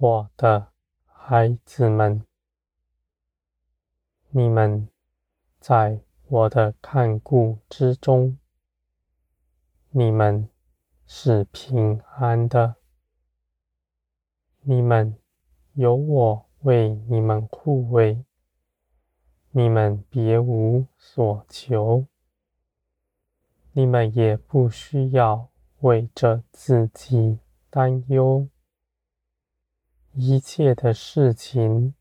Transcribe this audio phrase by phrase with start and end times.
[0.00, 0.68] 我的
[1.06, 2.24] 孩子们，
[4.30, 4.88] 你们
[5.58, 8.38] 在我的看顾之中，
[9.90, 10.48] 你们
[11.04, 12.76] 是平安的。
[14.60, 15.18] 你们
[15.72, 18.24] 有我为你们护卫，
[19.50, 22.06] 你们别无所求，
[23.72, 25.48] 你们也不需要
[25.80, 28.48] 为着自己担忧。
[30.20, 31.94] 一切的事情，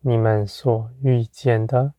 [0.00, 1.94] 你们所遇见的，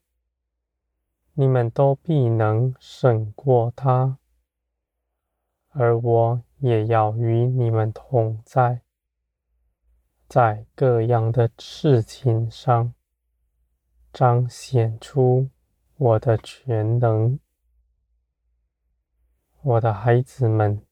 [1.34, 4.20] 你们都必能胜过他，
[5.70, 8.84] 而我也要与你们同在，
[10.30, 12.94] 在各样的事情上
[14.14, 15.50] 彰显出
[15.96, 17.40] 我的全能。
[19.64, 20.86] 我的孩子们，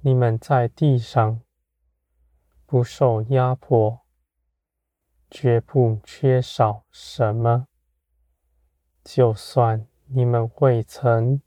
[0.00, 1.42] 你们在地上。
[2.70, 4.02] 不受压迫，
[5.30, 7.66] 绝不缺少什么。
[9.02, 11.40] 就算你们未曾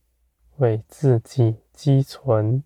[0.58, 2.64] 为自己积存，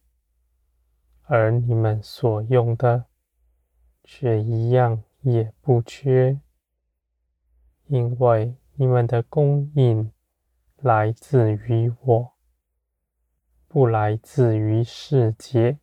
[1.24, 3.08] 而你们所用的
[4.06, 6.40] 却一样也不缺，
[7.88, 10.14] 因为你们的供应
[10.78, 12.32] 来自于我，
[13.68, 15.78] 不来自于世界。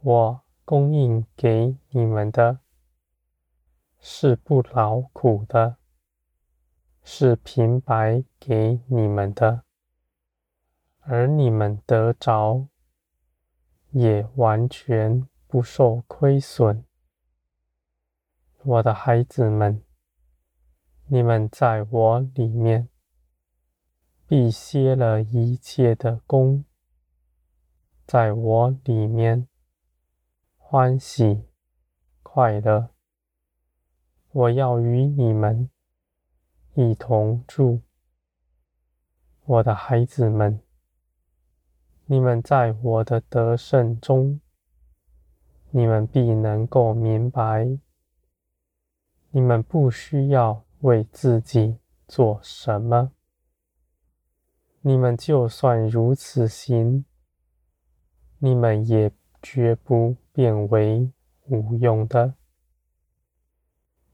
[0.00, 0.43] 我。
[0.64, 2.60] 供应给你们的，
[3.98, 5.76] 是不劳苦的，
[7.02, 9.64] 是平白给你们的，
[11.00, 12.68] 而你们得着，
[13.90, 16.82] 也完全不受亏损。
[18.62, 19.82] 我的孩子们，
[21.08, 22.88] 你们在我里面，
[24.26, 26.64] 必歇了一切的工，
[28.06, 29.46] 在我里面。
[30.76, 31.44] 欢喜
[32.24, 32.90] 快乐，
[34.32, 35.70] 我要与你们
[36.74, 37.82] 一同住，
[39.44, 40.60] 我的孩子们，
[42.06, 44.40] 你们在我的得胜中，
[45.70, 47.78] 你们必能够明白，
[49.30, 53.12] 你们不需要为自己做什么，
[54.80, 57.04] 你们就算如此行，
[58.38, 59.12] 你们也
[59.44, 60.16] 绝不。
[60.34, 61.12] 变为
[61.46, 62.34] 无用的，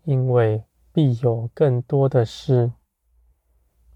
[0.02, 2.74] 因为必有更多的事，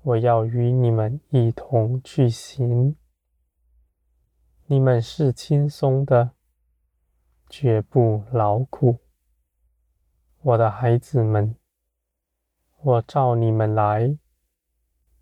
[0.00, 2.96] 我要与你们一同去行。
[4.64, 6.30] 你们是轻松的，
[7.50, 9.00] 绝不劳苦。
[10.40, 11.54] 我的孩子们，
[12.80, 14.16] 我召你们来，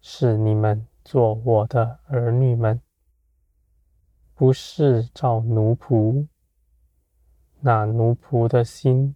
[0.00, 2.80] 是你们做我的儿女们，
[4.42, 6.26] 不是找奴仆。
[7.60, 9.14] 那奴仆的心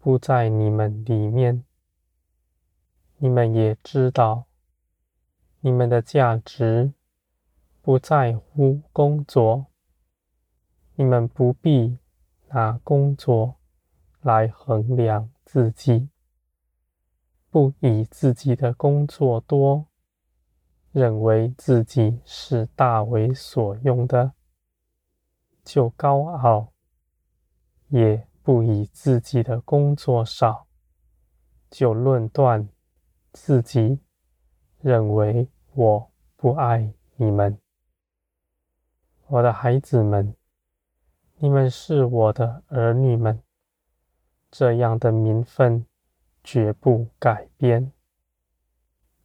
[0.00, 1.64] 不在你们里面，
[3.18, 4.46] 你们也知道，
[5.60, 6.92] 你们的价值
[7.82, 9.66] 不在乎工作，
[10.96, 11.96] 你们不必
[12.48, 13.60] 拿工作
[14.22, 16.08] 来衡量自己，
[17.48, 19.86] 不以自己的工作多，
[20.92, 24.32] 认为自己是大为所用的，
[25.64, 26.72] 就高傲。
[27.88, 30.68] 也不以自己的工作少，
[31.68, 32.68] 就论断
[33.32, 33.98] 自己，
[34.80, 37.58] 认为我不爱你们，
[39.26, 40.36] 我的孩子们，
[41.38, 43.42] 你们是我的儿女们，
[44.52, 45.84] 这样的名分
[46.44, 47.90] 绝不改变。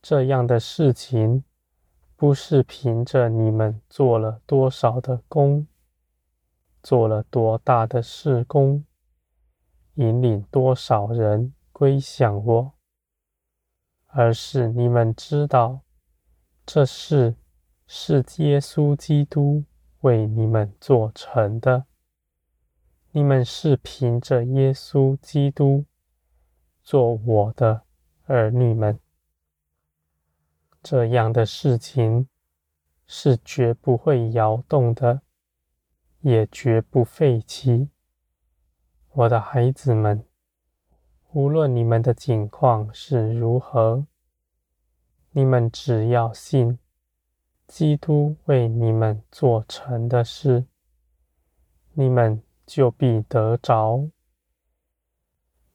[0.01, 1.43] 这样的事情
[2.15, 5.67] 不是凭着你们做了多少的工。
[6.83, 8.85] 做了多大的事功，
[9.95, 12.73] 引领多少人归向我，
[14.05, 15.81] 而是你们知道，
[16.63, 17.37] 这事
[17.87, 19.63] 是耶稣基督
[20.01, 21.85] 为你们做成的。
[23.09, 25.85] 你们是凭着耶稣基督
[26.83, 27.81] 做我的
[28.25, 28.99] 儿女们，
[30.87, 32.29] 这样的事情
[33.07, 35.23] 是绝不会摇动的。
[36.21, 37.89] 也绝不废弃，
[39.11, 40.25] 我的孩子们，
[41.33, 44.07] 无论你们的境况是如何，
[45.31, 46.79] 你们只要信
[47.67, 50.65] 基督为你们做成的事，
[51.93, 54.09] 你们就必得着。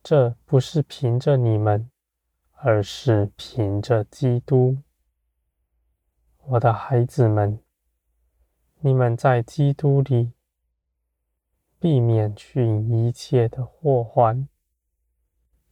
[0.02, 1.88] 这不是凭着你们，
[2.56, 4.78] 而是凭着基督。
[6.50, 7.60] 我的孩子们，
[8.80, 10.32] 你们在基督里。
[11.78, 14.46] 避免去一切的祸患。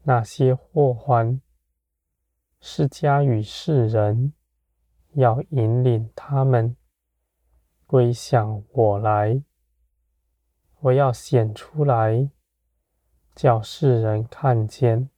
[0.05, 1.43] 那些祸患
[2.61, 4.33] 是加于世人，
[5.13, 6.77] 要引领他们
[7.87, 9.43] 归向我来。
[10.81, 12.31] 我要显出来，
[13.35, 15.11] 叫世人看见，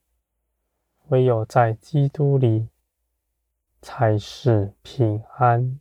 [1.09, 2.69] 唯有在基督里
[3.83, 5.81] 才是平安。